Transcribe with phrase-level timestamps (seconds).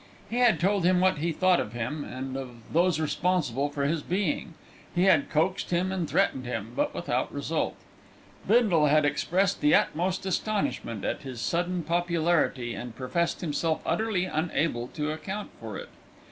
[0.31, 4.01] He had told him what he thought of him, and of those responsible for his
[4.01, 4.55] being.
[4.95, 7.75] He had coaxed him and threatened him, but without result.
[8.47, 14.87] Bindle had expressed the utmost astonishment at his sudden popularity, and professed himself utterly unable
[14.87, 15.89] to account for it.